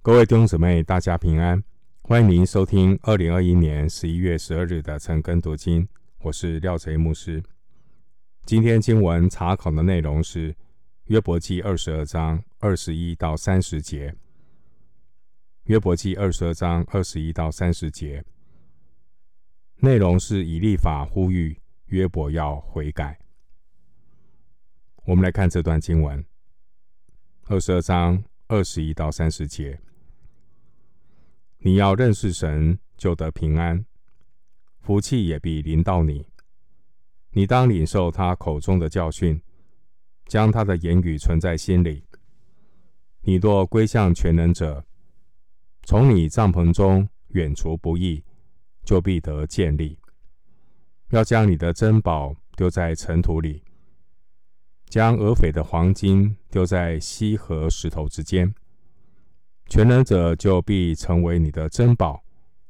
[0.00, 1.62] 各位弟兄姊妹，大家平安！
[2.02, 5.86] 欢迎您收听二零二一年十一月十二日的晨更读经，
[6.20, 7.42] 我是廖贼牧师。
[8.46, 10.54] 今天经文查考的内容是
[11.06, 14.14] 约伯记二十二章二十一到三十节。
[15.64, 18.24] 约伯记二十二章二十一到三十节
[19.80, 23.18] 内容是以立法呼吁约伯要悔改。
[25.04, 26.24] 我们来看这段经文，
[27.46, 29.78] 二十二章二十一到三十节。
[31.60, 33.84] 你要认识神，就得平安，
[34.80, 36.24] 福气也必临到你。
[37.32, 39.40] 你当领受他口中的教训，
[40.26, 42.04] 将他的言语存在心里。
[43.22, 44.84] 你若归向全能者，
[45.82, 48.22] 从你帐篷中远除不义，
[48.84, 49.98] 就必得建立。
[51.10, 53.62] 要将你的珍宝丢在尘土里，
[54.88, 58.54] 将俄斐的黄金丢在溪和石头之间。
[59.68, 62.24] 全能者就必成为你的珍宝，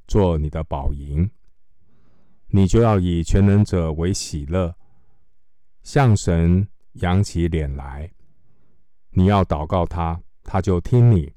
[0.09, 1.31] 做你的宝银。
[2.49, 4.75] 你就要以全能者为喜乐，
[5.85, 8.11] 向神扬起脸来。
[9.11, 11.33] 你要祷告他，他就听你。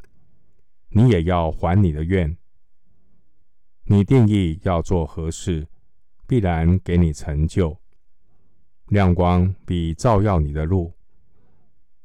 [0.90, 2.36] 你也要还你的愿。
[3.84, 5.68] 你定义要做何事，
[6.26, 7.78] 必然给你成就。
[8.88, 10.92] 亮光必照耀你的路。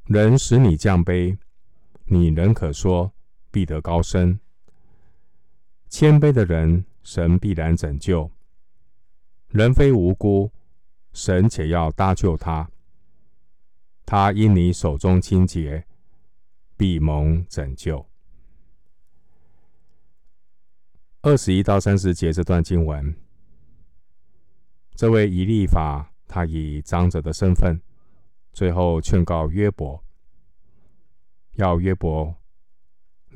[0.05, 1.37] 人使你降卑，
[2.05, 3.13] 你仍可说。
[3.57, 4.39] 必得高升，
[5.89, 8.31] 谦卑的人，神必然拯救。
[9.49, 10.53] 人非无辜，
[11.15, 12.71] 神且要搭救他。
[14.05, 15.87] 他因你手中清洁，
[16.77, 18.07] 必蒙拯救。
[21.23, 23.17] 二十一到三十节这段经文，
[24.95, 27.81] 这位以利法，他以长者的身份，
[28.53, 30.05] 最后劝告约伯，
[31.55, 32.37] 要约伯。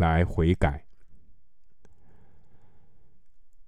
[0.00, 0.84] 来悔改。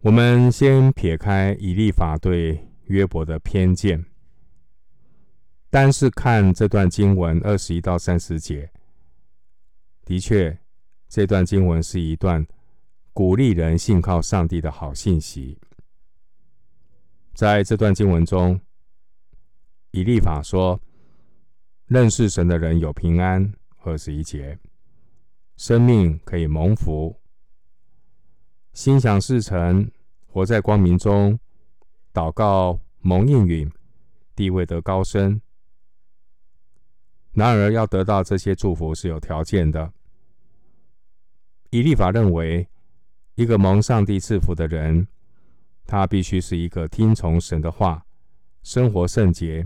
[0.00, 4.04] 我们先撇开以利法对约伯的偏见，
[5.70, 8.68] 单是看这段经文二十一到三十节，
[10.04, 10.58] 的确，
[11.08, 12.44] 这段经文是一段
[13.12, 15.56] 鼓励人信靠上帝的好信息。
[17.34, 18.60] 在这段经文中，
[19.92, 20.80] 以利法说
[21.86, 23.52] ：“认识神的人有平安。”
[23.84, 24.58] 二十一节。
[25.64, 27.20] 生命可以蒙福，
[28.72, 29.88] 心想事成，
[30.26, 31.38] 活在光明中，
[32.12, 33.70] 祷告蒙应允，
[34.34, 35.40] 地位得高升。
[37.30, 39.92] 然而，要得到这些祝福是有条件的。
[41.70, 42.68] 以立法认为，
[43.36, 45.06] 一个蒙上帝赐福的人，
[45.86, 48.04] 他必须是一个听从神的话、
[48.64, 49.64] 生活圣洁、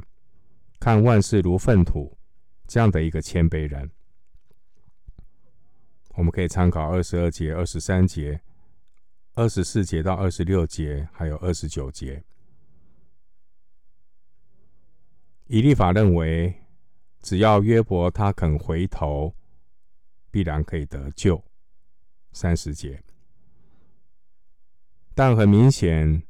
[0.79, 2.19] 看万事如粪土
[2.67, 3.91] 这样的一个谦卑人。
[6.17, 8.41] 我们可以参考二十二节、二十三节、
[9.35, 12.25] 二十四节到二十六节，还有二十九节。
[15.47, 16.55] 以利法认为，
[17.21, 19.37] 只要约伯他肯回头，
[20.31, 21.45] 必然可以得救。
[22.33, 23.03] 三十节。
[25.15, 26.23] 但很明显，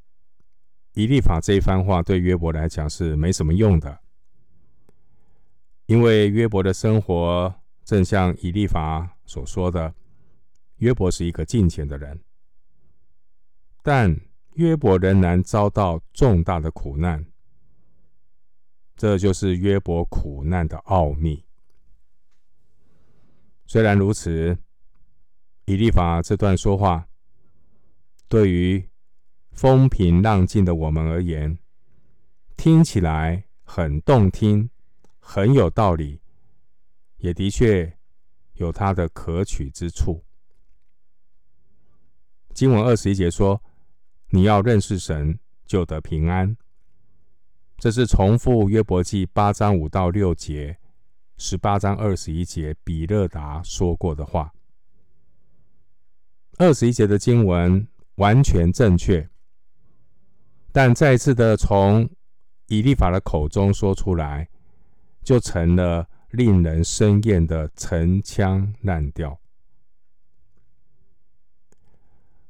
[0.95, 4.01] 以利法这一番话对约伯来讲是没什么用的，
[5.87, 7.55] 因为约伯的生活
[7.87, 9.11] 正像以利法。
[9.25, 9.93] 所说的
[10.77, 12.21] 约伯是一个敬虔的人，
[13.83, 14.15] 但
[14.53, 17.27] 约伯仍然遭到重大的苦难，
[18.97, 21.45] 这就是约伯苦难的奥秘。
[23.67, 24.57] 虽然如此，
[25.65, 27.09] 以利法这段说话，
[28.29, 28.89] 对于
[29.51, 31.59] 风平浪静的我们而言，
[32.57, 34.71] 听起来很动听，
[35.19, 36.21] 很有道理，
[37.27, 37.93] 也的确。
[38.59, 40.25] 有他的可取之处。
[42.55, 43.63] 经文二十一节说
[44.33, 46.57] ：“你要认识神，就得平安。”
[47.77, 50.79] 这是重复约伯记八章五到六节、
[51.37, 54.55] 十八章二十一节比勒达说过的话。
[56.57, 59.29] 二十一节的经文完全正确，
[60.73, 62.09] 但再次的从
[62.69, 64.49] 以利法的口中说出来，
[65.23, 66.09] 就成了。
[66.37, 69.41] 令人生厌的陈腔滥调，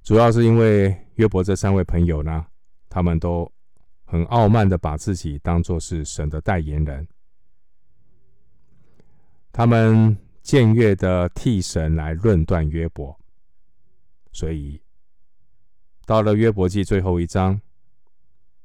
[0.02, 2.46] 主要是因为约伯这三位朋友呢，
[2.88, 3.50] 他们都
[4.04, 7.06] 很傲慢的把自己当作是神的代言人，
[9.52, 13.16] 他们僭越的替神来论断约伯，
[14.32, 14.82] 所以
[16.04, 17.60] 到了约伯记最后一章，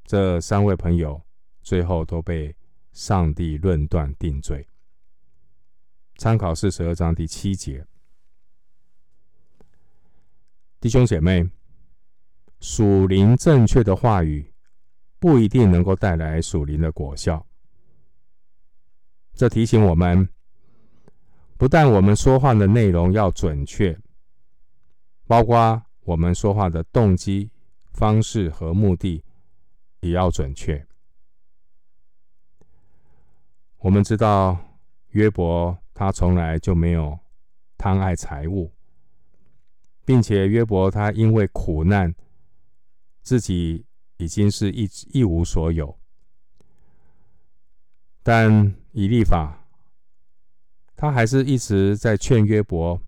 [0.04, 1.22] 这三位朋友
[1.62, 2.56] 最后都被
[2.92, 4.68] 上帝论断定罪。
[6.22, 7.84] 参考四十二章第七节。
[10.80, 11.50] 弟兄姐妹，
[12.60, 14.54] 属灵正确的话语
[15.18, 17.44] 不一定能够带来属灵的果效。
[19.34, 20.30] 这提醒我们，
[21.58, 23.98] 不但我们说话的内容要准确，
[25.26, 27.50] 包括我们说话的动机、
[27.94, 29.24] 方式和目的
[30.02, 30.86] 也要准确。
[33.80, 34.56] 我们知道
[35.14, 37.20] 约伯他从来就没有
[37.78, 38.72] 贪爱财物。
[40.04, 42.16] 并且约伯他因为苦难，
[43.22, 43.86] 自己
[44.18, 45.96] 已经是一一无所有。
[48.24, 49.64] 但以利法，
[50.96, 53.00] 他还是一直在劝约伯，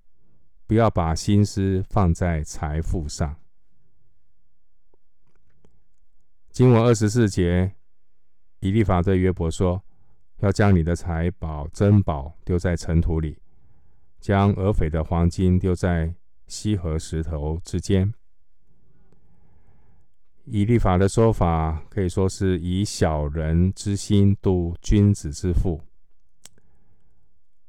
[0.68, 3.36] 不要把心思放在财富上。
[6.52, 7.74] 经文二十四节，
[8.60, 9.84] 以利法对约伯说
[10.44, 13.40] ：“要将你的财宝珍宝丢在尘土里，
[14.20, 16.14] 将俄斐的黄金丢在。”
[16.46, 18.14] 溪和石头之间，
[20.44, 25.82] 以利法的说法可以说是以小人之心度君子之腹，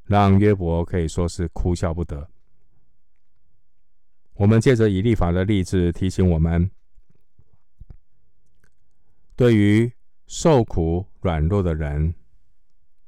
[0.02, 2.28] 让约伯可以说是哭笑不得。
[4.34, 6.68] 我们借着以利法的例子提醒我们，
[9.36, 9.90] 对于
[10.26, 12.14] 受苦软弱的人，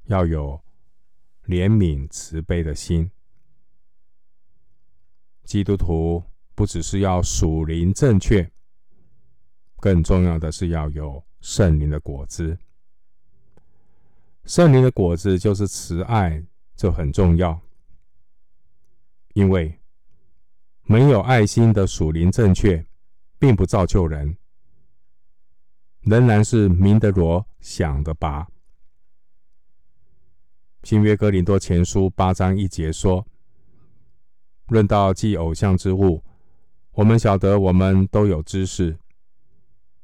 [0.07, 0.61] 要有
[1.47, 3.11] 怜悯慈悲的心。
[5.45, 6.23] 基督徒
[6.55, 8.51] 不只是要属灵正确，
[9.77, 12.59] 更重要的是要有圣灵的果子。
[14.45, 16.45] 圣灵的果子就是慈爱，
[16.75, 17.61] 这很重要。
[19.35, 19.79] 因为
[20.83, 22.87] 没有爱心的属灵正确，
[23.39, 24.37] 并不造就人，
[26.01, 28.49] 仍然是鸣得锣，响得拔。
[30.87, 33.27] 新约哥林多前书八章一节说。
[34.69, 36.23] 论到祭偶像之物，
[36.93, 38.97] 我们晓得我们都有知识，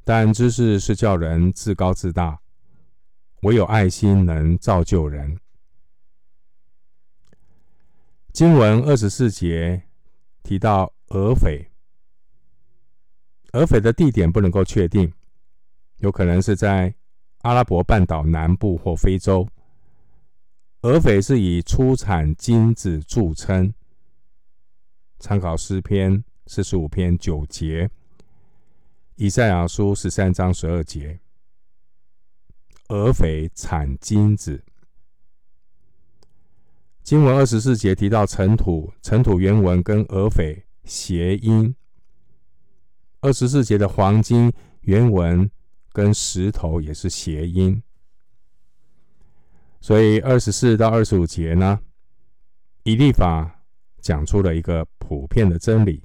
[0.02, 2.40] 但知识是叫人自高自大，
[3.42, 5.38] 唯有爱心能造就人。
[8.32, 9.84] 经文二十四节
[10.42, 11.70] 提到俄斐，
[13.52, 15.12] 俄斐的地点不能够确定，
[15.98, 16.92] 有可能是在
[17.42, 19.46] 阿拉伯半岛南部或非洲。
[20.82, 23.72] 俄斐是以出产金子著称。
[25.20, 27.88] 参考诗篇四十五篇九节，
[29.14, 31.20] 以赛亚书十三章十二节。
[32.88, 34.64] 俄斐产金子。
[37.04, 41.76] 经文二十四节提到尘土，尘土原文跟俄斐谐音。
[43.20, 45.48] 二十四节的黄金原文
[45.92, 47.80] 跟石头也是谐音。
[49.82, 51.78] 所以二十四到二十五节呢，
[52.84, 53.58] 以利法。
[54.02, 56.02] 讲出了一个普遍的真理，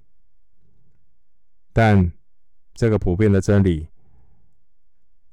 [1.73, 2.11] 但
[2.75, 3.87] 这个普遍的真理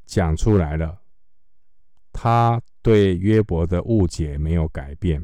[0.06, 0.98] 讲出来了，
[2.10, 5.22] 他对约伯的误解没有改变。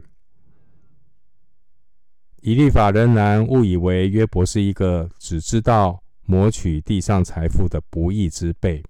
[2.42, 8.84] 以利法仍然误以为约伯是一个只知道谋取地上财富的不义之辈，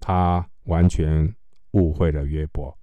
[0.00, 1.32] 他完全
[1.72, 2.76] 误会了约伯。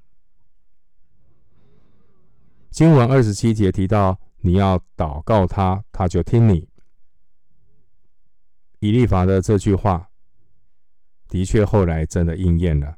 [2.69, 6.67] 经文二十七节提到，你要祷告他，他就听你。
[8.79, 10.09] 以利法的这句话，
[11.27, 12.97] 的确后来真的应验了。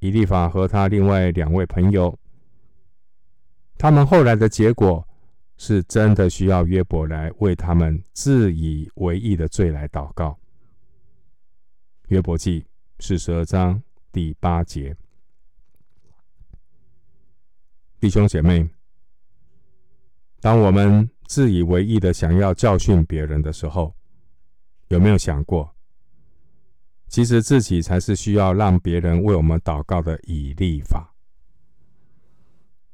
[0.00, 2.18] 以利法和他另外两位朋友，
[3.78, 5.06] 他们后来的结果，
[5.56, 10.36] 是真的需要约伯来为他们自以为义的罪来祷告。
[12.08, 12.66] 约伯记
[12.98, 13.80] 四十二章
[14.12, 14.96] 第八节。
[18.00, 18.68] 弟兄姐妹，
[20.40, 23.94] 当我们自以为意的想要教训别人的时候，
[24.88, 25.74] 有没有想过，
[27.08, 31.14] 其实自己才是需要让别人为我们祷告的以立法？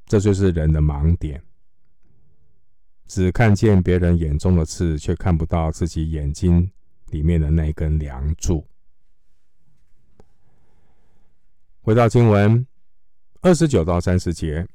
[0.07, 1.43] 这就是人的盲点，
[3.07, 6.71] 只看见别人眼中的刺，却看不到自己眼睛
[7.11, 8.67] 里面的那根梁柱。
[11.87, 12.66] 回到经文
[13.43, 14.66] 二十九到三十节。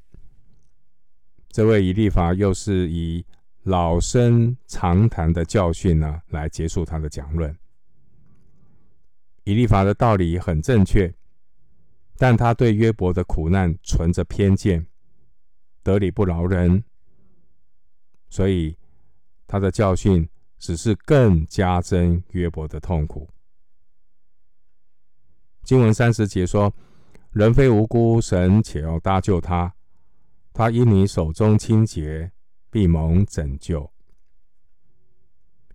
[1.49, 3.25] 这位以利法又是以
[3.63, 7.53] 老生常谈的教训呢，来结束他的讲论。
[9.43, 11.13] 以利法的道理很正确，
[12.15, 14.87] 但他对约伯的苦难存着偏见，
[15.83, 16.81] 得理不饶人，
[18.29, 18.77] 所以
[19.47, 23.27] 他的教训只是更加增约伯的痛苦。
[25.63, 26.73] 经文三十节说
[27.31, 29.73] ：“人非无辜，神且要搭救他。”
[30.53, 32.31] 他因你手中清洁，
[32.69, 33.89] 必蒙拯救。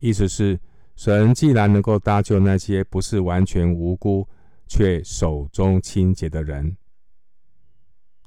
[0.01, 0.61] 意思是，
[0.95, 4.29] 神既然能够搭救那些不是完全无辜
[4.67, 6.77] 却手中清洁的人，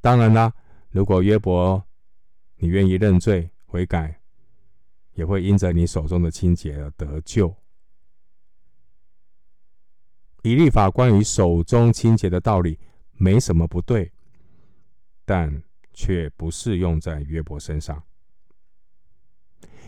[0.01, 0.51] 当然啦，
[0.89, 1.83] 如果约伯
[2.55, 4.19] 你愿意认罪悔改，
[5.13, 7.55] 也会因着你手中的清洁而得救。
[10.41, 12.79] 以利法关于手中清洁的道理
[13.19, 14.11] 没什么不对，
[15.25, 15.61] 但
[15.93, 18.01] 却不适用在约伯身上。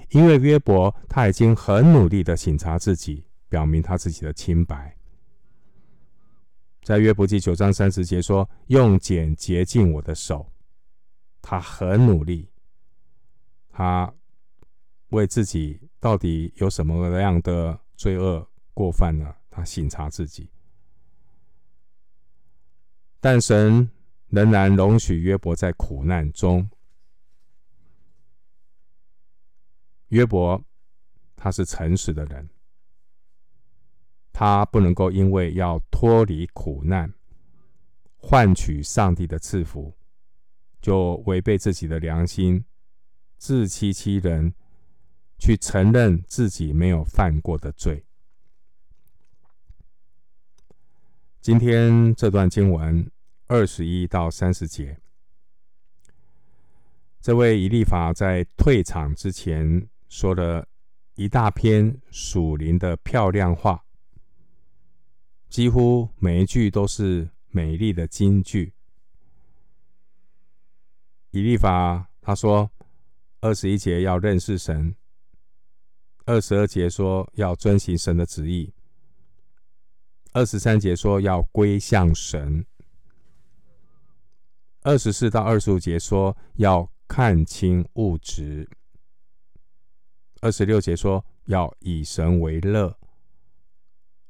[0.09, 4.95] 因为约伯他已经很努力的省察自己，表明他自己的清白。
[6.83, 10.51] 在约伯记九章三十节说：“用碱洁净我的手。”
[11.41, 12.49] 他很努力，
[13.69, 14.13] 他
[15.09, 19.33] 为自己到底有什么样的罪恶过犯呢？
[19.49, 20.49] 他省察自己，
[23.21, 23.89] 但神
[24.29, 26.67] 仍然容许约伯在苦难中。
[30.07, 30.61] 约伯，
[31.35, 32.49] 他是诚实的人，
[34.33, 37.13] 他不能够因为要脱离苦难，
[38.17, 39.95] 换取上帝的赐福，
[40.81, 42.65] 就违背自己的良心，
[43.37, 44.53] 自欺欺人，
[45.37, 48.03] 去承认自己没有犯过的罪。
[51.41, 53.09] 今天这段经文
[53.47, 54.99] 二十一到三十节，
[57.19, 59.89] 这位以利法在退场之前。
[60.07, 60.67] 说了
[61.15, 63.85] 一大篇属灵的漂亮话，
[65.49, 68.73] 几乎每一句都是美丽的金句。
[71.31, 72.69] 以利法他说，
[73.39, 74.93] 二十一节要认识神，
[76.25, 78.73] 二十二节说要遵行神的旨意，
[80.33, 82.65] 二十三节说要归向神，
[84.81, 88.69] 二十四到二十五节说要看清物质。
[90.39, 92.97] 二十六节说要以神为乐，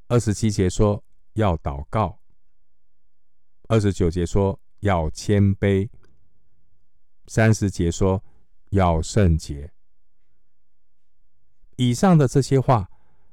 [0.08, 1.04] 二十七节说
[1.34, 2.20] 要祷告，
[3.68, 5.88] 二十九节说要谦卑，
[7.28, 8.24] 三十节说
[8.72, 9.72] 要圣洁。
[11.76, 12.90] 以上的这些话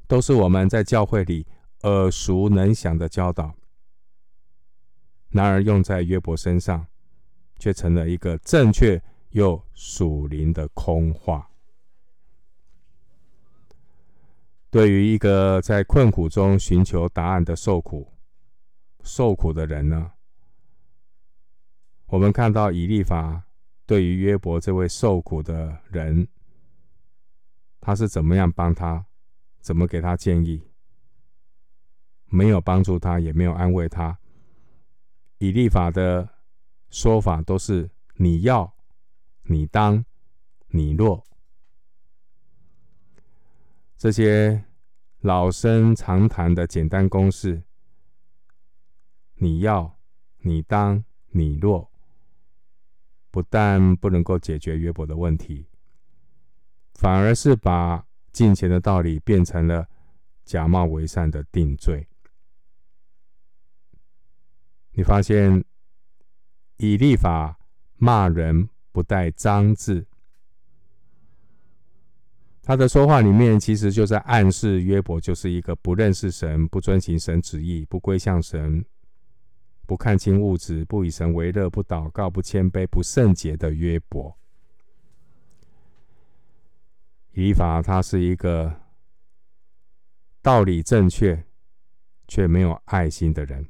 [0.06, 1.46] 都是我们在教会里
[1.82, 3.54] 耳熟能详的教导，
[5.30, 6.86] 然而用在约伯身上，
[7.58, 11.50] 却成了一个正确又属灵的空话。
[14.70, 18.12] 对于一个在困苦中寻求答案的受苦、
[19.02, 20.12] 受苦的人呢，
[22.06, 23.44] 我们看到以利法
[23.86, 26.28] 对于约伯这位受苦的人，
[27.80, 29.06] 他是怎么样帮他，
[29.60, 30.67] 怎么给他建议？
[32.28, 34.18] 没有帮助他，也没有安慰他。
[35.38, 36.28] 以立法的
[36.90, 38.74] 说法都是：你要，
[39.42, 40.04] 你当，
[40.68, 41.24] 你若。
[43.96, 44.64] 这些
[45.20, 47.62] 老生常谈的简单公式，
[49.34, 49.98] 你要、
[50.38, 51.90] 你当、你若，
[53.30, 55.66] 不但不能够解决约伯的问题，
[56.94, 59.88] 反而是把金钱的道理变成了
[60.44, 62.06] 假冒为善的定罪。
[64.98, 65.64] 你发现
[66.78, 67.56] 以利法
[67.98, 70.04] 骂人不带脏字。
[72.62, 78.84] 他的说话里面，其实就在暗示约伯就是一个不认识神、不遵行神旨意、不归向神、
[79.86, 84.36] 不看清物质、不以神为乐、不祷告、不谦卑、不圣洁的约伯。
[87.34, 88.80] 以法他是一个
[90.42, 91.44] 道理正确
[92.26, 93.64] 却没有爱心的人。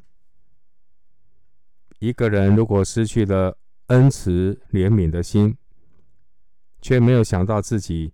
[1.98, 5.56] 一个人如果失去了恩慈怜悯的心，
[6.80, 8.12] 却没有想到自己。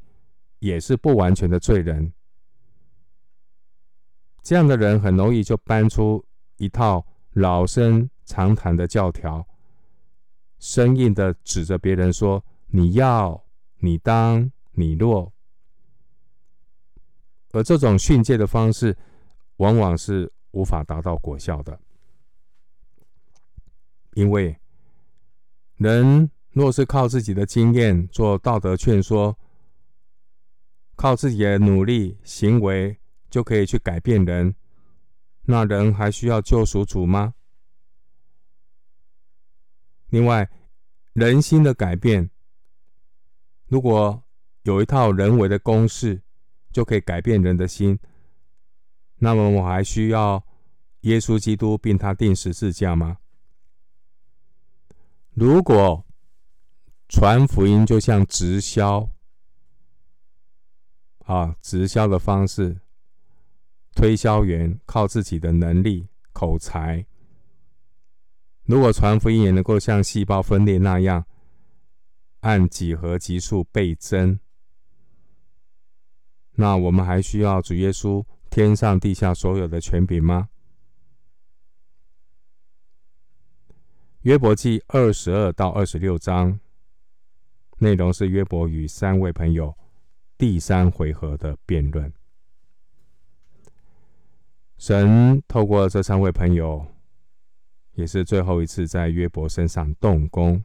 [0.61, 2.15] 也是不完全的罪人，
[4.43, 6.25] 这样的人很容易就搬出
[6.57, 9.47] 一套老生常谈的教条，
[10.59, 13.45] 生硬的指着别人说：“你要，
[13.81, 15.31] 你当，你若。”
[17.53, 18.97] 而这种训诫的方式，
[19.57, 21.79] 往往是无法达到果效的，
[24.15, 24.59] 因为
[25.77, 29.39] 人若是靠自己的经验做道德劝说。
[30.97, 32.97] 靠自己的努力行为
[33.29, 34.55] 就可以去改变人，
[35.43, 37.35] 那人还需要救赎主吗？
[40.11, 40.49] 另外，
[41.13, 42.31] 人心的改变，
[43.67, 44.23] 如果
[44.63, 46.23] 有一套人为的公式
[46.71, 47.99] 就可以改变人的心，
[49.17, 50.47] 那么我还需要
[51.01, 53.19] 耶稣基督并他钉十字架吗？
[55.35, 56.07] 如果
[57.09, 59.11] 传福音就像直销，
[61.25, 62.81] 啊直销的方式，
[63.97, 67.05] 推销员靠自己的能力口才。
[68.63, 71.27] 如果传福音也能够像细胞分裂那样，
[72.41, 74.39] 按几何级数倍增，
[76.53, 80.49] 那我们还需要主耶稣天上地下所有的权柄吗？
[84.25, 86.59] 约伯记二十二到二十六章，
[87.77, 89.77] 内容是约伯与三位朋友
[90.39, 92.11] 第三回合的辩论。
[94.79, 96.87] 神透过这三位朋友，
[97.93, 100.65] 也是最后一次在约伯身上动工，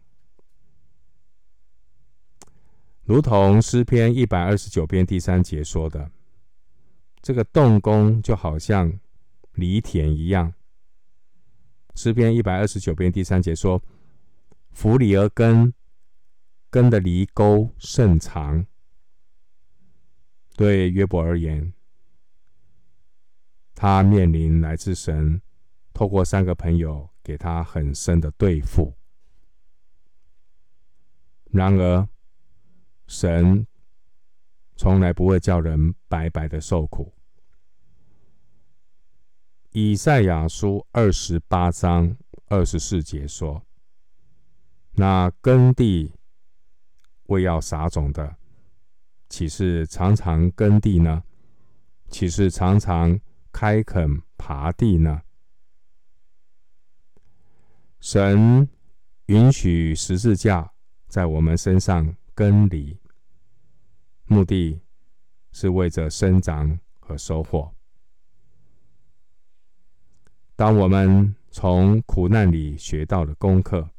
[3.03, 6.09] 如同诗篇一百二十九篇第三节说的，
[7.21, 8.97] 这个动工就好像
[9.51, 10.53] 犁田一样。
[12.01, 13.83] 诗篇一百二十九篇第三节说
[14.71, 15.73] ：“弗里俄根，
[16.69, 18.65] 根的犁沟甚长。”
[20.55, 21.73] 对约伯而言，
[23.75, 25.41] 他面临来自神
[25.91, 28.95] 透过三个朋友给他很深的对付。
[31.51, 32.07] 然而，
[33.07, 33.67] 神
[34.77, 37.13] 从来不会叫人白白的受苦。
[39.71, 43.63] 以赛亚书二十八章二十四节说
[44.97, 46.11] ：“那耕地
[47.27, 48.35] 为要撒种的，
[49.29, 51.23] 岂是常常耕地呢？
[52.07, 53.19] 岂是常常
[53.51, 55.21] 开垦耙地呢？”
[58.01, 58.67] 神
[59.27, 60.71] 允许十字架
[61.07, 62.97] 在我们身上耕犁，
[64.25, 64.81] 目的
[65.51, 67.71] 是为着生长和收获。
[70.59, 73.89] 当我们从苦难里学到了功课，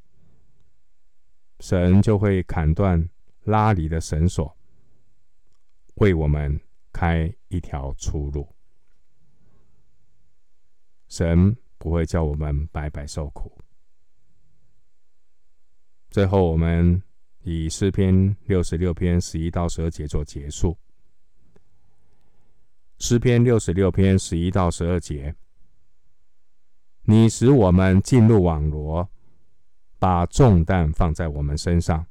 [1.61, 3.09] 神就会砍断
[3.45, 4.55] 拉犁的绳索，
[5.95, 6.61] 为我们
[6.93, 8.47] 开一条出路。
[11.09, 13.51] 神不会叫我们白白受苦。
[16.11, 17.03] 最后，我们
[17.41, 20.77] 以诗篇六十六篇十一到十二节做结束。
[22.99, 25.35] 诗篇六十六篇十一到十二节。
[27.03, 29.09] 你使我们进入网罗，
[29.99, 32.07] 把重担放在我们身上。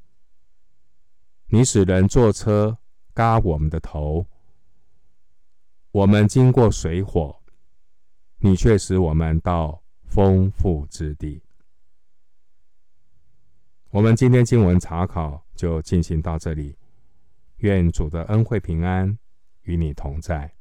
[1.47, 2.77] 你使人坐车
[3.13, 4.25] 嘎我们的头，
[5.91, 7.41] 我们经过水火，
[8.37, 11.41] 你却使我们到丰富之地。
[13.89, 16.77] 我们今天经文查考就进行到这里，
[17.57, 19.17] 愿主的恩惠平安
[19.63, 20.53] 与你同在。